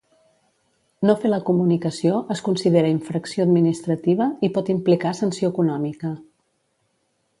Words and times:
No 1.09 1.15
fer 1.23 1.29
la 1.33 1.39
comunicació 1.49 2.21
es 2.35 2.41
considera 2.47 2.93
infracció 2.93 3.45
administrativa 3.49 4.31
i 4.49 4.51
pot 4.57 4.73
implicar 4.75 5.13
sanció 5.21 5.53
econòmica. 5.55 6.15